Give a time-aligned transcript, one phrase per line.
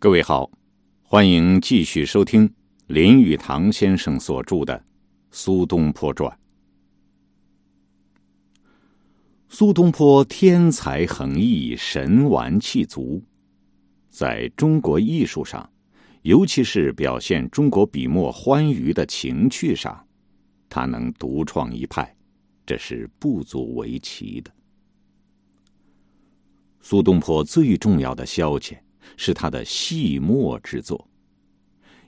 [0.00, 0.48] 各位好，
[1.02, 2.48] 欢迎继续收听
[2.86, 4.78] 林语堂先生所著的
[5.32, 6.30] 《苏东坡传》。
[9.48, 13.20] 苏东坡天才横溢，神完气足，
[14.08, 15.68] 在中国艺术上，
[16.22, 20.06] 尤其是表现中国笔墨欢愉的情趣上，
[20.68, 22.16] 他能独创一派，
[22.64, 24.50] 这是不足为奇的。
[26.80, 28.78] 苏东坡最重要的消遣。
[29.16, 31.08] 是他的细墨之作，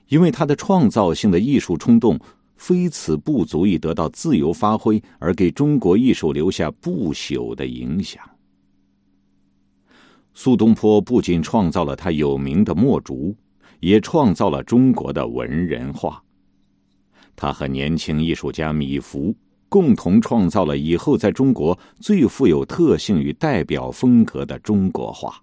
[0.07, 2.19] 因为他的创造性的艺术冲动，
[2.55, 8.23] 非此不足以得到自由发挥，而给中国艺术留下不朽的影响。
[10.33, 13.35] 苏东坡不仅创造了他有名的墨竹，
[13.81, 16.23] 也创造了中国的文人画。
[17.35, 19.33] 他和年轻艺术家米芾
[19.67, 25.41] 共同创造了以后在中国最富有特性与代表风格的中国画。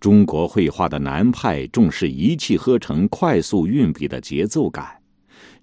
[0.00, 4.86] 中国绘画的南派重视一气呵成、快速运笔的节奏感，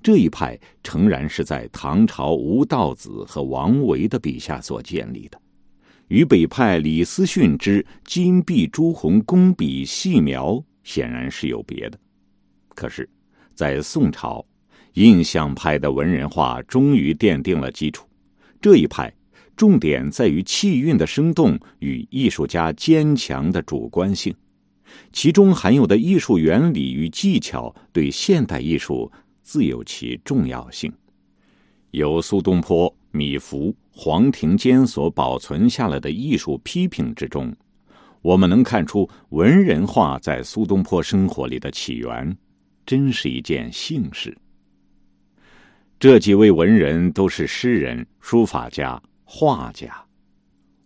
[0.03, 5.39] 这一派诚然是在唐朝吴道子和王维的笔下所建立的，
[6.09, 11.97] 与北派李思训之金碧朱红工笔细描显然是有别的。
[12.69, 13.09] 可是，
[13.53, 14.45] 在宋朝，
[14.95, 18.05] 印象派的文人画终于奠定了基础，
[18.59, 19.13] 这一派。
[19.55, 24.35] 重点在于气韵的生动与艺术家坚强的主观性，
[25.13, 29.11] 其中含有的艺术原理与技巧对现代艺术
[29.41, 30.91] 自有其重要性。
[31.91, 37.55] 由苏东坡、米芾、黄庭坚所保存下来的艺术批评之中，
[38.21, 42.35] 我们能看出文人画在苏东坡生活里的起源，
[42.85, 44.37] 真是一件幸事。
[45.97, 49.01] 这几位文人都是诗人、书法家。
[49.27, 50.05] 画家，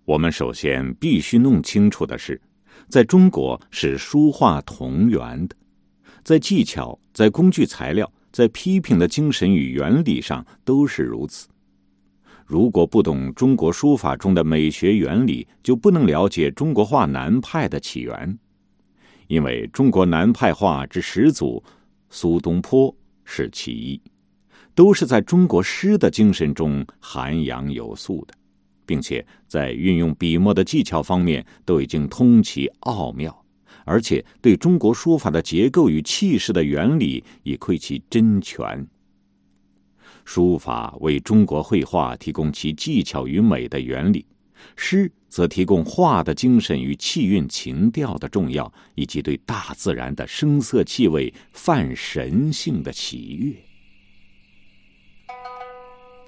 [0.05, 2.41] 我们首先必须弄清楚的是，
[2.87, 5.55] 在中国是书画同源的，
[6.23, 11.49] 在技巧、在工具材料、在批评的精神与原理上都是如此。
[12.45, 18.39] 如果不懂中国书法中的美学原理，就不能了解中国画南派的起源，
[19.27, 21.61] 因为中国南派画之始祖
[22.09, 22.95] 苏东坡
[23.25, 24.01] 是其一。
[24.79, 28.33] 都是在中国诗的精神中涵养有素的，
[28.85, 33.45] 并且在运用笔墨的技巧方面都已经通其奥妙，
[33.83, 38.87] 而且对中国书法的结构与气势的原理已窥其真全。
[40.23, 44.25] 书法为中国绘画提供其技巧与美的原理，
[44.77, 53.53] 诗则提供画的精神与气韵情调的重要，以及对大自然的声色气味泛神性的喜悦。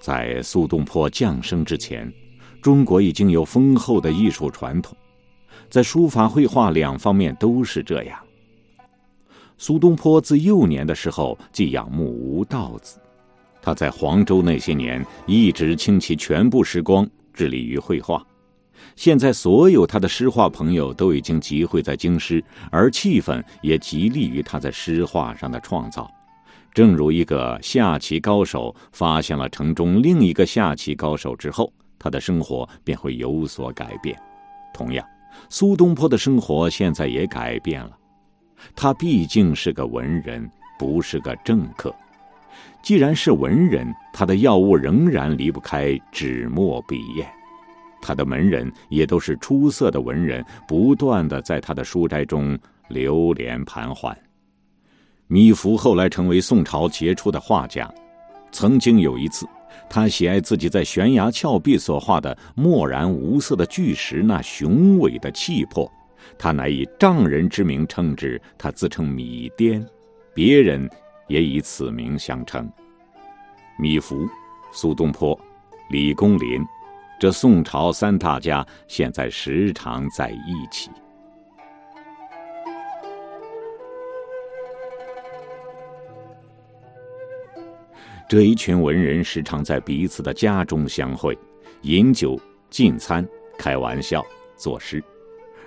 [0.01, 2.11] 在苏东坡降生之前，
[2.59, 4.97] 中国已经有丰厚的艺术传统，
[5.69, 8.19] 在书法、绘画两方面都是这样。
[9.59, 12.99] 苏东坡自幼年的时候即仰慕吴道子，
[13.61, 18.25] 他在黄州那些年一直倾其全部时光致力于绘画。
[18.95, 26.09] 现在，所有他的诗画朋友都已经集会在京师，而气氛也极利于他在诗画上的创造。
[26.73, 34.17] 正如一个下棋高手发现了城中另一个下棋高手之后，他的生活便会有所改变。
[34.73, 35.05] 同样，
[35.49, 37.91] 苏东坡的生活现在也改变了。
[38.73, 40.49] 他毕竟是个文人，
[40.79, 41.93] 不是个政客。
[42.81, 47.27] 既然是文人，他的药物仍然离不开纸墨笔砚。
[48.01, 52.57] 他的门人也都是出色的文人，不断的在他的书斋中
[52.87, 54.17] 流连盘桓。
[55.31, 57.89] 米芾后来成为宋朝杰出的画家。
[58.51, 59.47] 曾经有一次，
[59.89, 65.89] 他喜爱自己在悬崖峭壁所画的漠然无色的巨石那雄伟的气魄，
[66.37, 68.41] 他乃以丈人之名称之。
[68.57, 69.81] 他自称米癫，
[70.33, 70.89] 别人
[71.29, 72.69] 也以此名相称。
[73.79, 74.27] 米芾、
[74.73, 75.39] 苏东坡、
[75.89, 76.61] 李公麟，
[77.17, 80.91] 这宋朝三大家现在时常在一起。
[88.31, 91.37] 这一群文人时常在彼此的家中相会，
[91.81, 92.39] 饮酒、
[92.69, 94.25] 进餐、开玩笑、
[94.55, 95.03] 作诗，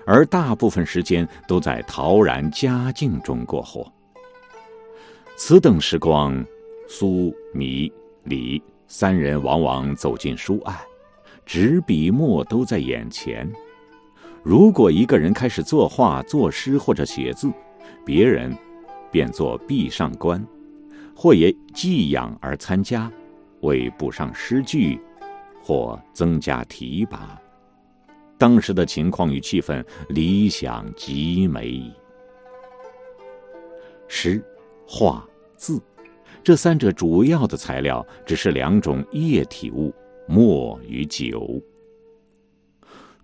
[0.07, 3.87] 而大部分时间都在陶然佳境中过活。
[5.37, 6.43] 此等时光，
[6.89, 10.75] 苏、米、李三人往往走进书案，
[11.45, 13.47] 纸笔墨都在眼前。
[14.43, 17.53] 如果一个人开始作画、作诗或者写字，
[18.07, 18.57] 别人
[19.11, 20.43] 便做壁上观。
[21.15, 23.11] 或也寄养而参加，
[23.61, 25.01] 为补上诗句，
[25.63, 27.41] 或增加提拔。
[28.37, 31.91] 当时的情况与气氛理想极美。
[34.09, 34.43] 诗、
[34.87, 35.27] 画、
[35.57, 35.81] 字，
[36.43, 39.95] 这三者主要的材料只是两种液体物：
[40.27, 41.63] 墨与酒。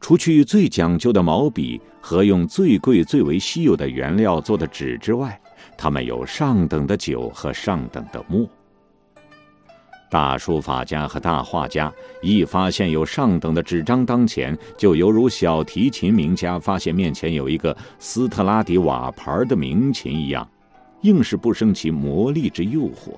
[0.00, 5.38] 除去最讲究的毛笔和用最贵、最为稀有的原料做的纸之外，
[5.76, 8.48] 他们有上等的酒和上等的墨。
[10.10, 20.48] 大书法家和大画家一发现有上等的纸张当前，就犹如小提琴名家发现面前有一个斯特拉迪瓦牌的名琴一样，
[21.02, 23.14] 硬是不生其魔力之诱惑。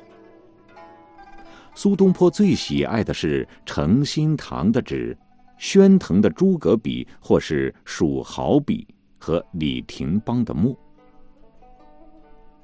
[1.74, 5.16] 苏东坡最喜爱的是诚心堂的纸、
[5.56, 8.86] 宣腾的诸葛笔，或是蜀毫笔
[9.16, 10.76] 和李廷邦的墨。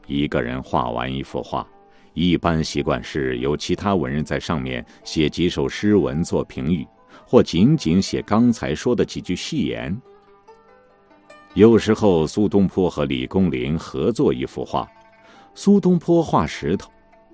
[0.08, 1.64] 一个人画完一幅画。
[2.14, 6.84] 一般习惯是由其他文人在上面写几首诗文做评语，
[7.25, 9.96] 或仅仅写刚才说的几句戏言。
[11.55, 14.88] 有时候，苏东坡和李公麟合作一幅画，
[15.55, 16.90] 苏东坡画石头，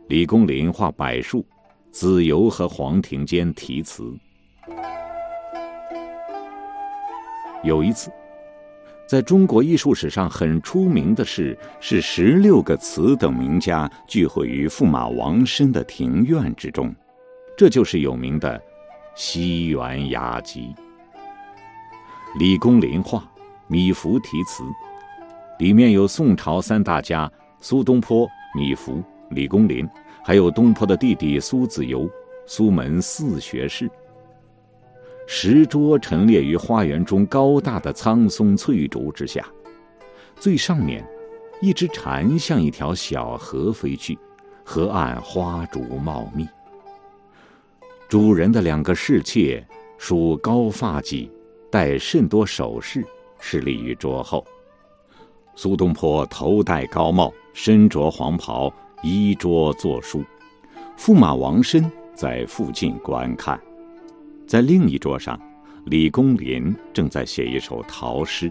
[0.09, 1.47] 李公麟画柏树，
[1.91, 4.13] 子由和黄庭坚题词。
[7.63, 8.11] 有一次。
[9.07, 16.95] 在中国艺术史上很出名的是，是十六个词等名家聚会于驸马王申的庭院之中，
[17.57, 18.61] 这就是有名的
[19.15, 20.75] 西园雅集。
[22.39, 23.23] 李公麟画，
[23.69, 24.65] 米芾题词，
[25.59, 27.31] 里面有宋朝三大家
[27.61, 29.89] 苏东坡、米芾、李公麟，
[30.25, 32.11] 还有东坡的弟弟苏子由，
[32.47, 33.89] 苏门四学士。
[35.27, 39.45] 石桌陈列于花园中高大的苍松翠竹之下，
[40.37, 41.05] 最上面，
[41.61, 44.19] 一只蝉向一条小河飞去，
[44.65, 46.47] 河岸花竹茂密。
[48.07, 49.67] 主人的两个侍妾，
[49.97, 51.29] 梳高发髻，
[51.71, 53.05] 戴甚多首饰，
[53.41, 54.45] 侍立于桌后。
[55.57, 58.73] 苏东坡头戴高帽，身着黄袍，
[59.03, 60.23] 依桌作书。
[60.99, 63.59] 驸马王申在附近观看。
[64.55, 65.37] 在另一桌上，
[65.87, 68.49] 李公麟正在写一首陶诗，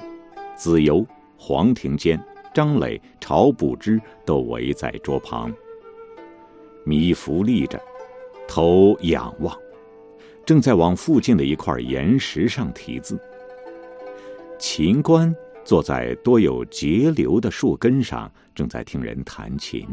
[0.54, 1.08] 子由、
[1.38, 2.22] 黄庭坚、
[2.54, 5.50] 张磊、晁补之都围在桌旁。
[6.84, 7.82] 米芾立着，
[8.50, 9.58] 头仰望，
[10.46, 13.18] 正在往附近的一块岩石上题字。
[14.60, 15.34] 秦观
[15.64, 19.88] 坐在多有节流的树根上，正在听人弹琴。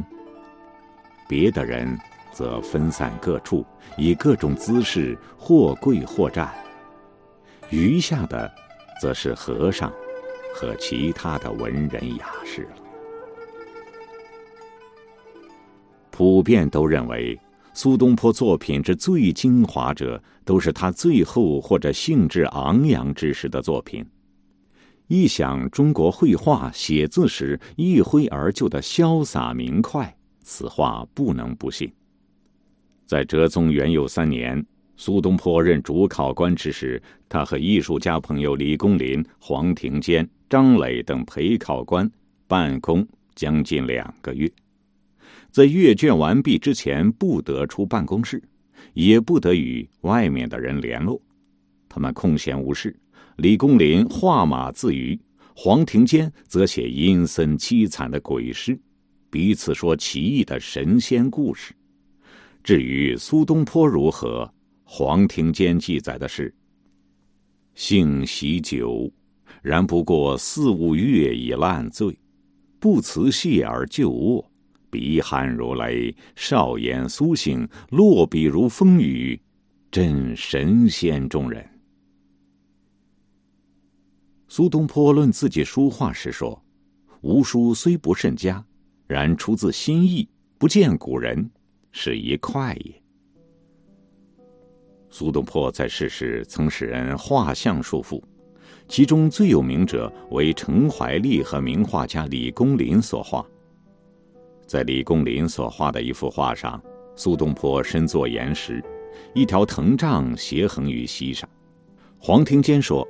[1.29, 1.97] 别的人。
[2.33, 3.65] 则分散各处，
[3.97, 6.53] 以各种姿势或跪或站。
[7.71, 8.51] 余下的，
[9.01, 9.93] 则是和尚
[10.55, 12.71] 和其他的文人雅士了。
[16.11, 17.39] 普遍都认为，
[17.73, 24.05] 苏东坡作品之最精华者，都是他最后或者兴致昂扬之时的作品。
[25.07, 31.91] 一想中国绘画写字时一挥而就的潇洒明快，此话不能不信。
[33.11, 34.65] 在哲宗元佑三年，
[34.97, 42.09] 苏东坡任主考官之时，他和艺术家朋友李公麟、黄庭坚、张磊等陪考官
[42.47, 43.05] 办公
[43.35, 44.49] 将近两个月，
[45.51, 48.41] 在阅卷完毕之前，不得出办公室，
[48.93, 51.21] 也不得与外面的人联络。
[51.89, 52.97] 他们空闲无事，
[53.39, 55.19] 李公麟画马自娱，
[55.57, 58.79] 黄庭坚则写阴森凄惨的鬼诗，
[59.31, 61.75] 彼此说奇异的神仙故事。
[62.63, 64.53] 至于苏东坡如何，
[64.85, 66.55] 黄庭坚记载的是：
[67.75, 69.11] 性喜酒，
[69.63, 72.19] 然不过四五月已烂醉，
[72.79, 74.51] 不辞谢而就卧，
[74.91, 79.41] 鼻鼾如雷，少眼苏醒，落笔如风雨，
[79.91, 81.67] 真神仙中人。
[84.49, 86.63] 苏东坡论自己书画时说
[87.23, 88.63] ：“吾书虽不甚佳，
[89.07, 91.51] 然出自心意，不见古人。”
[91.93, 93.03] 是一块也。
[95.11, 98.23] 苏东坡在世时曾使人画像束缚，
[98.87, 103.45] 其中最有名者为程怀立和名画家李公麟所画。
[104.67, 106.81] 在李公麟所画的一幅画上，
[107.17, 108.81] 苏东坡身坐岩石，
[109.35, 111.51] 一条藤杖斜横于膝上。
[112.17, 113.07] 黄庭坚说，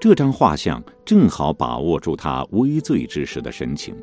[0.00, 3.94] 这张画像正好把握住他微醉之时的神情。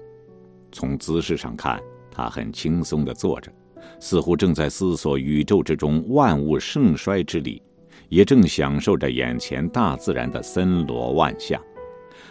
[0.71, 3.51] 从姿势上看，他很轻松的坐着。
[3.99, 7.61] 似乎正在思索宇宙之中万物盛衰之理，
[8.09, 11.61] 也正享受着眼前大自然的森罗万象，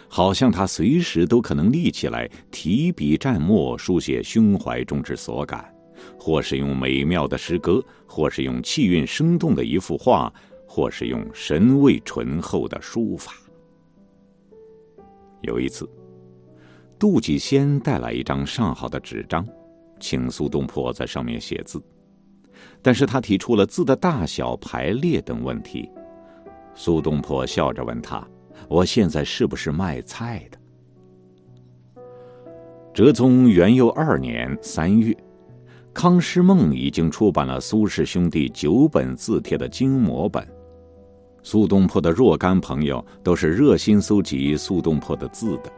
[0.07, 5.73] 好像他随时都可能立起来，提笔蘸墨，书写胸怀中之所感，
[6.19, 10.31] 或是用美妙的诗歌，或是用气韵生动的一幅画，
[10.67, 13.33] 或是用神味醇厚的书法。
[15.41, 15.89] 有一次，
[16.99, 19.43] 杜季先带来一张上好的纸张，
[20.01, 21.81] 请苏东坡在上面写字，
[22.81, 25.89] 但是他提出了字的大小、排列等问题。
[26.75, 28.27] 苏东坡笑着问他
[28.67, 30.57] ：“我现在是不是卖菜的？”
[32.93, 35.15] 哲宗元佑二年三月，
[35.93, 40.45] 康师梦已经出版了苏氏兄弟九本字帖的精摹本。
[41.43, 45.71] 苏东坡的若干朋友都是热心搜集苏东坡的字的。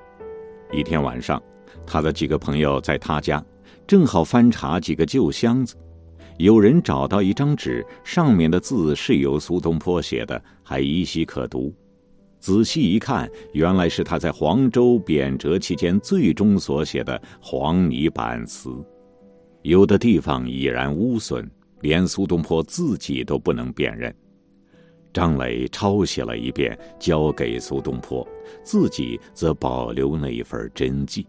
[0.72, 1.42] 一天晚上，
[1.86, 3.44] 他的几个朋友在他家，
[3.86, 5.76] 正好翻查几个旧箱子，
[6.38, 11.74] 有人找到一张纸，上面的字是由苏东坡写的，还依稀可读。
[12.40, 18.70] 仔细一看，原来是他在黄州贬谪期间最终所写的黄泥板词，
[19.62, 21.50] 有的地方已然污损，
[21.82, 24.14] 连苏东坡自己都不能辨认。
[25.14, 28.28] 张磊抄写了一遍，交给苏东坡，
[28.64, 31.26] 自己则保留那一份真迹。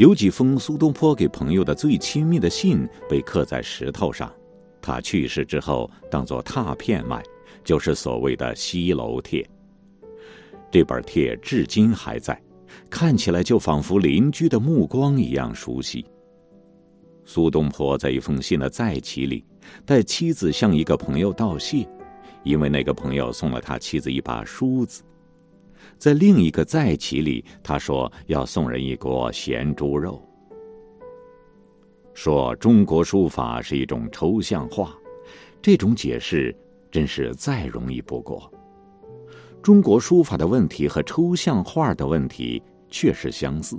[0.00, 4.32] 有几封苏东坡给朋友的最亲密的信被刻在石头上，
[4.80, 7.22] 他去世之后当做拓片卖，
[7.62, 9.46] 就是所谓的西楼帖。
[10.70, 12.42] 这本帖至今还在，
[12.88, 16.02] 看起来就仿佛邻居的目光一样熟悉。
[17.26, 19.44] 苏东坡在一封信的再起里，
[19.84, 21.86] 带妻子向一个朋友道谢，
[22.42, 25.02] 因为那个朋友送了他妻子一把梳子。
[26.00, 30.18] 在另一个再起里，他说要送人一锅咸猪肉。
[32.14, 34.96] 说中国书法是一种抽象画，
[35.60, 36.56] 这种解释
[36.90, 38.50] 真是再容易不过。
[39.60, 43.78] 中国书法的问题和抽象画的问题确实相似。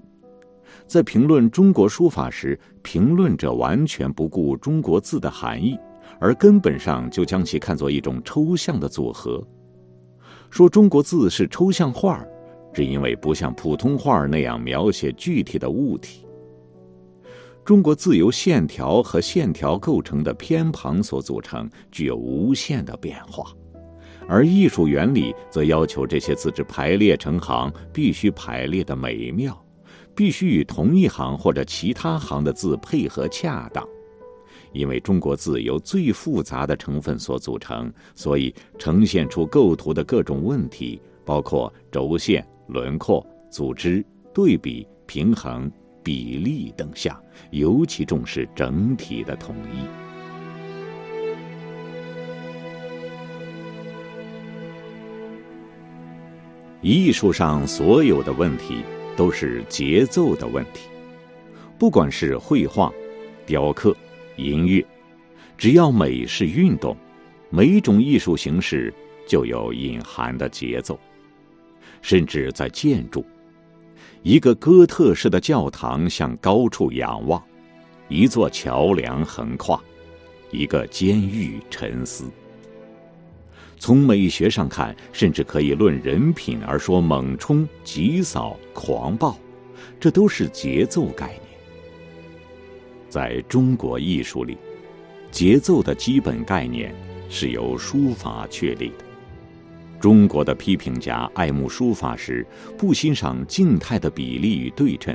[0.85, 5.75] 在评论中国书法时，评论者完全不顾中国字的含义，
[6.19, 9.43] 而根本上就将其看作一种抽象的组合。
[10.51, 12.23] 说中国字是抽象画，
[12.73, 16.27] 只因为不像普通画那样描写具体的物体。
[17.63, 23.45] 中国字由线条和线条构成的偏旁所组成，具有无限的变化，
[24.27, 29.57] 而艺术原理则要求这些字之排列成行必须排列的美妙。
[30.13, 33.87] 必须与同一行或者其他行的字配合恰当，
[34.73, 45.71] 因为中国字由最复杂的成分所组成，所以呈现出构图的各种问题，包括轴线、轮廓、组织、对比、平衡、
[46.03, 49.85] 比例等项，尤其重视整体的统一。
[56.81, 58.83] 艺术上所有的问题。
[59.17, 60.87] 都是节奏的问题，
[61.77, 62.91] 不管是绘画、
[63.45, 63.95] 雕刻、
[64.41, 64.85] 音乐，
[65.57, 66.97] 只要美是运动，
[67.49, 68.93] 每种艺术形式
[69.27, 70.99] 就有隐含的节奏。
[72.01, 73.23] 甚至在建筑，
[74.23, 77.41] 一个哥特式的教堂向高处仰望，
[78.07, 79.79] 一座桥梁横跨，
[80.49, 82.25] 一个监狱沉思。
[83.77, 89.37] 从美学上看，甚至可以论人品而说猛冲、急扫、狂暴，
[89.99, 91.50] 这都是节奏概念。
[93.11, 94.57] 在中国艺术里，
[95.31, 96.95] 节奏的基本概念
[97.29, 99.03] 是由书法确立的。
[99.99, 105.13] 中国的批评家爱慕书法时，不欣赏静态的比例与对称，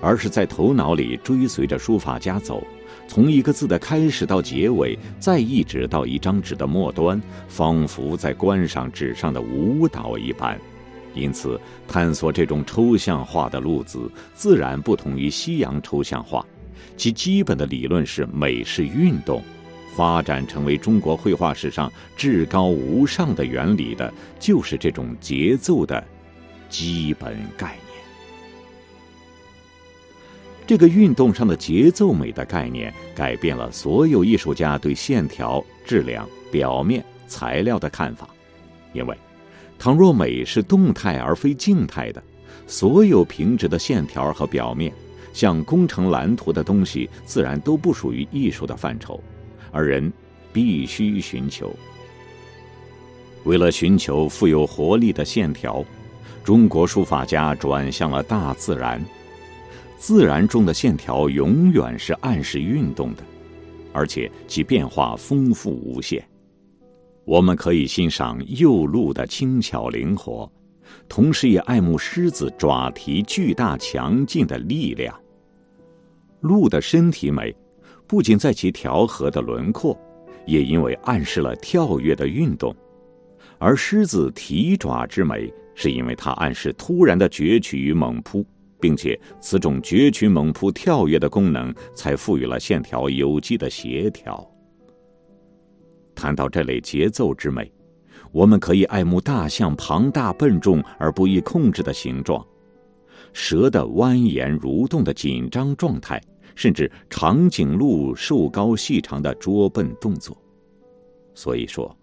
[0.00, 2.66] 而是在头脑里追随着书法家走。
[3.06, 10.58] 从一个字的开始到结尾，再一直到一张纸的末端，仿佛在观赏纸上的舞蹈一般。
[11.14, 16.44] 因此，探索这种抽象化的路子，自然不同于西洋抽象画。
[16.96, 19.42] 其基本的理论是美是运动，
[19.94, 26.02] 发展成为中国绘画史上至高无上的原理的，就是这种节奏的
[26.68, 27.80] 基本概念。
[30.66, 38.28] 这个运动上的节奏美的概念，改变了所有艺术家对线条、质量、表面、材料的看法。
[38.92, 39.16] 因为，
[39.78, 42.20] 倘若美是动态而非静态的，
[42.66, 44.92] 所有平直的线条和表面，
[45.36, 49.22] 像工程蓝图的东西，自然都不属于艺术的范畴。
[49.70, 50.10] 而人
[50.50, 51.76] 必须寻求，
[53.44, 55.84] 为了寻求富有活力的线条，
[56.42, 58.98] 中国书法家转向了大自然。
[59.98, 63.22] 自然中的线条永远是暗示运动的，
[63.92, 66.26] 而且其变化丰富无限。
[67.26, 70.50] 我们可以欣赏幼鹿的轻巧灵活，
[71.10, 75.14] 同时也爱慕狮子爪蹄巨大强劲的力量。
[76.46, 77.54] 鹿的身体美，
[78.06, 79.98] 不仅在其调和的轮廓，
[80.46, 82.72] 也因为暗示了跳跃的运动；
[83.58, 88.46] 而狮子蹄爪之美，是因为它暗示突然的攫取与猛扑，
[88.80, 94.48] 并且此种攫取、猛扑、跳跃的功能，才赋予了线条有机的协调。
[96.14, 97.70] 谈到这类节奏之美，
[98.32, 102.42] 我们可以爱慕大象庞大笨重而不易控制的形状，
[103.34, 106.18] 蛇的蜿蜒蠕动的紧张状态，
[106.56, 110.36] 甚至长颈鹿瘦高细长的捉笨动作。
[111.34, 111.96] 所以说。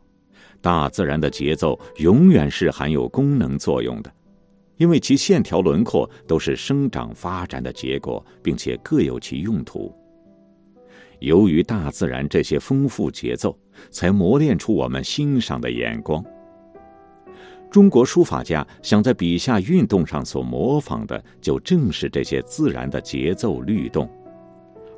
[0.62, 4.10] 大自然的节奏永远是含有功能作用的，
[4.78, 9.94] 因为其线条轮廓都是生长发展的结果，并且各有其用途。
[11.20, 13.60] 由于大自然这些丰富节奏，
[13.92, 16.24] 才磨练出我们欣赏的眼光。
[17.70, 24.10] 中国书法家想在笔下运动上所模仿的，就正是这些自然的节奏律动。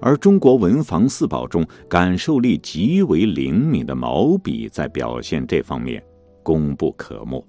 [0.02, 6.04] 而中国文房四宝中感受力极为灵敏的毛笔，在表现这方面
[6.44, 7.44] 功不可没。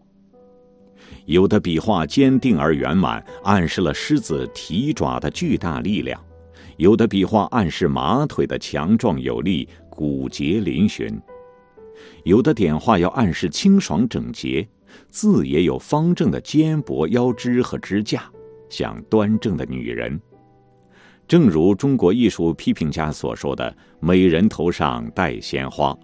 [1.26, 6.18] 有的笔画坚定而圆满，暗示了狮子蹄爪的巨大力量；
[6.76, 11.20] 有的笔画暗示马腿的强壮有力、骨节嶙峋；
[12.24, 14.66] 有的点画要暗示清爽整洁，
[15.08, 18.22] 字也有方正的肩膊、腰肢和支架，
[18.68, 20.18] 像端正的女人。
[21.28, 25.97] 正如中国艺术批评家所说的：“美人头上戴鲜花，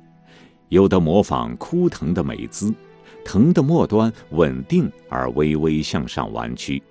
[0.68, 2.74] 有的模仿枯藤的美姿，
[3.24, 6.82] 藤的末端稳定而微微向上弯曲，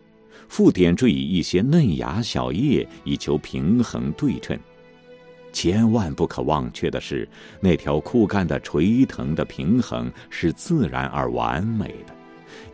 [0.48, 4.58] 附点缀以一些嫩芽小叶，以求平衡对称。
[5.52, 7.28] 千万不可忘却的是，
[7.60, 12.16] 那条枯干的垂藤的平衡是自然而完美的。”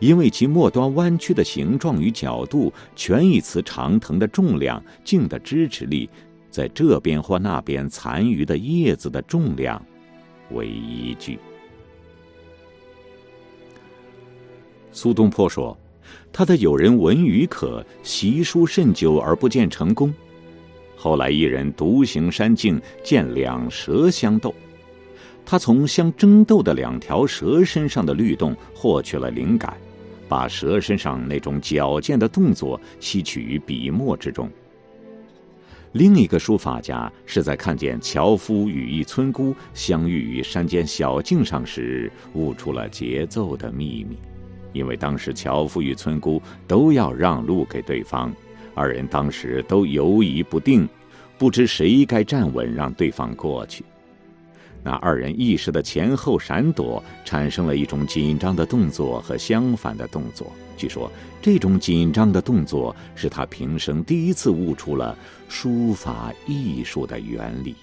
[0.00, 6.08] 因为其末端弯曲的形状与角度，全以此长藤的重量、茎的支持力，
[6.50, 9.84] 在这边或那边残余的叶子的重量
[10.52, 11.38] 为依据。
[14.92, 15.76] 苏东坡说
[16.32, 20.12] ：“他的友人文与可习书甚久而不见成功，
[20.96, 24.54] 后来一人独行山径，见两蛇相斗。”
[25.44, 29.74] 他从相争斗的两条蛇身上的律动获取了灵感，
[30.28, 34.48] 把蛇身上那种矫健的动作吸取于笔墨之中。
[35.92, 44.18] 另一个书法家是在看见樵夫与一村姑相遇于山间小径上时，悟出了节奏的秘密。
[44.74, 48.30] 因为当时樵夫与村姑都要让路给对方，
[48.74, 50.86] 二人当时都犹疑不定，
[51.38, 53.82] 不知谁该站稳让对方过去。
[54.82, 60.50] 那二人一时的前后闪躲，产生了一种紧张的动作和相反的动作。
[60.76, 61.10] 据说，
[61.42, 67.74] 这种紧张的动作是他平生第一次悟出了书法艺术的原理。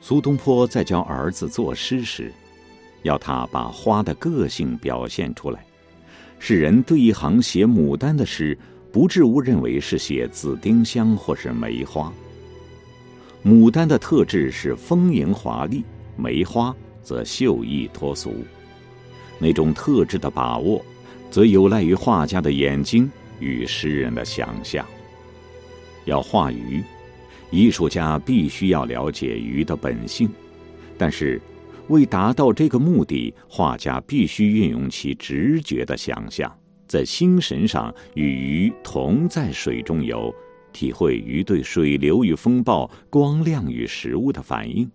[0.00, 2.32] 苏东坡在教儿子作诗时，
[3.02, 5.62] 要他把花的个性表现出来。
[6.38, 8.56] 世人对一行写牡丹的诗，
[8.92, 12.12] 不至误认为是写紫丁香或是梅花。
[13.44, 15.84] 牡丹的特质是丰盈华丽，
[16.16, 18.34] 梅花则秀逸脱俗。
[19.38, 20.84] 那种特质的把握，
[21.30, 24.84] 则有赖于画家的眼睛与诗人的想象。
[26.04, 26.82] 要画鱼，
[27.50, 30.28] 艺术家必须要了解鱼的本性，
[30.98, 31.40] 但是
[31.86, 36.52] 为达到这个目的，画家必须运用其直觉的想象，
[36.88, 40.34] 在心神上与鱼同在水中游。
[40.72, 44.90] 体会鱼对水流与风暴、光亮与食物的反应，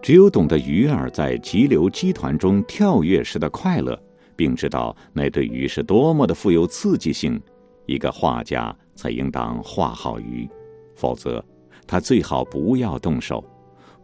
[0.00, 4.00] 只有懂得鱼儿在急流激湍中跳跃时的快乐，
[4.36, 7.40] 并知道那对鱼是多么的富有刺激性，
[7.86, 10.48] 一个画家才应当画好鱼。
[10.94, 11.44] 否则，
[11.86, 13.44] 他最好不要动手，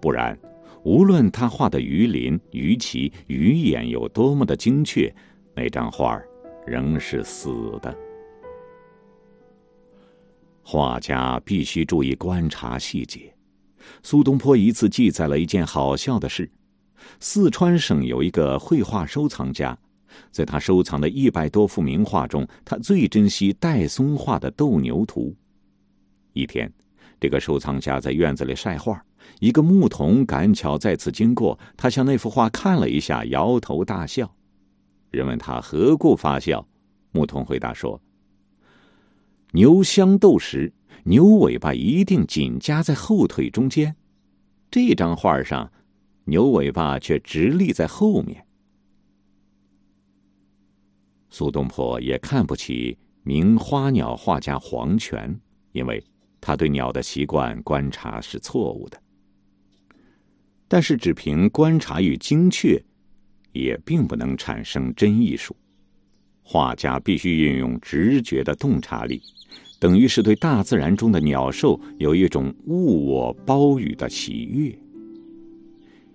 [0.00, 0.38] 不然，
[0.82, 5.14] 无论他画的鱼鳞、鱼鳍、鱼眼有多么的精确，
[5.54, 6.28] 那张画儿
[6.66, 7.94] 仍是死的。
[10.68, 13.32] 画家必须注意观察细节。
[14.02, 16.50] 苏东坡一次记载了一件好笑的事：
[17.20, 19.78] 四川省有一个绘画收藏家，
[20.32, 25.30] 在他收藏的一百多幅名画中，他最珍惜戴嵩画的《斗牛图》。
[26.32, 26.68] 一天，
[27.20, 29.00] 这个收藏家在院子里晒画，
[29.38, 34.28] 一个牧童赶巧在此经过，他向那幅画看了一下，摇头大笑。
[35.12, 36.66] 人问他何故发笑，
[37.12, 38.00] 牧童回答说。
[39.56, 40.70] 牛相斗时，
[41.04, 43.96] 牛尾巴一定紧夹在后腿中间。
[44.70, 45.72] 这张画上，
[46.24, 48.46] 牛尾巴却直立在后面。
[51.30, 55.34] 苏东坡也看不起名花鸟画家黄泉，
[55.72, 56.04] 因为
[56.38, 59.02] 他对鸟的习惯观察是错误的。
[60.68, 62.78] 但是，只凭观察与精确，
[63.52, 65.56] 也并不能产生真艺术。
[66.48, 69.20] 画家必须运用直觉的洞察力，
[69.80, 74.72] 等于是对大自然中的鸟兽有一种物我包语的喜悦。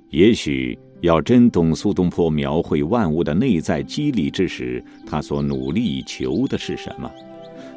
[0.09, 7.11] 也许要真懂苏东坡描绘万物的内在机理之时，他所努力求的是什么？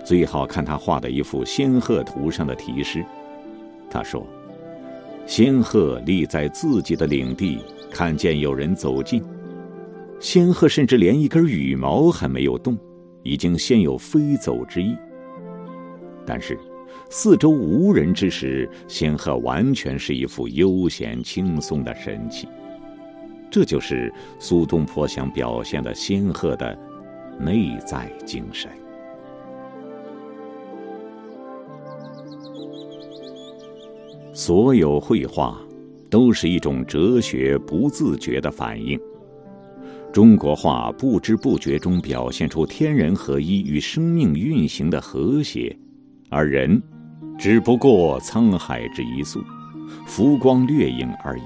[0.04, 3.04] 最好看他画的一幅仙鹤图上的题诗。
[3.90, 4.24] 他说
[5.26, 7.58] ：“仙鹤立在自己的领地，
[7.90, 9.20] 看见有人走近。”
[10.24, 12.78] 仙鹤甚至连一根羽毛还没有动，
[13.22, 14.96] 已经先有飞走之意。
[16.24, 16.58] 但是，
[17.10, 22.48] 四周无人之时，仙鹤完全是一副悠闲轻松的神气。
[23.50, 26.74] 这就是苏东坡想表现的仙鹤的
[27.38, 28.70] 内在精神。
[34.32, 35.60] 所有绘画，
[36.08, 38.98] 都是一种哲学不自觉的反应。
[40.14, 45.76] 中国画不知不觉中表现出天人合一与生命运行的和谐，
[46.30, 46.80] 而人
[47.36, 49.42] 只不过沧海之一粟，
[50.06, 51.42] 浮光掠影而已。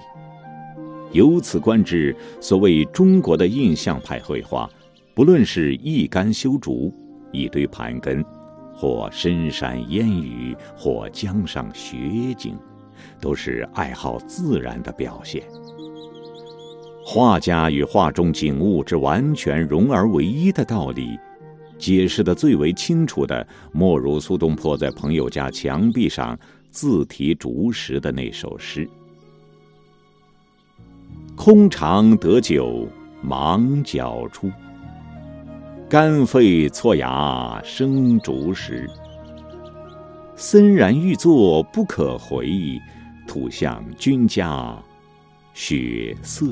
[1.12, 4.68] 由此观之，所谓中国的印象派绘画，
[5.14, 6.92] 不论是一竿修竹、
[7.32, 8.22] 一堆盘根，
[8.74, 11.96] 或深山烟雨，或江上雪
[12.36, 12.54] 景，
[13.18, 15.42] 都是爱好自然的表现。
[17.10, 21.18] 画家与画中景物之完全融而为一的道理，
[21.78, 26.38] 解释的最为清楚的，莫如苏东坡在朋友家墙壁上
[26.70, 28.86] 自题竹石的那首诗
[31.34, 32.86] ：“空肠得酒
[33.22, 34.52] 忙角出，
[35.88, 38.86] 肝肺错牙生竹石。
[40.36, 42.78] 森然欲作不可回，
[43.26, 44.76] 土向君家
[45.54, 46.44] 血色。”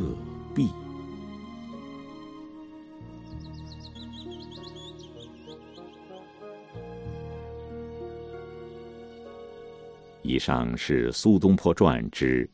[10.26, 12.44] 以上是《苏东坡传》之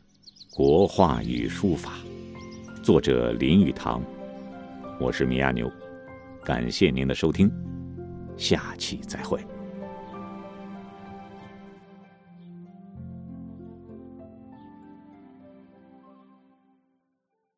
[0.54, 1.94] 《国画与书法》，
[2.82, 4.02] 作者林语堂。
[5.00, 5.72] 我是米亚牛，
[6.44, 7.50] 感谢您的收听，
[8.36, 9.42] 下期再会。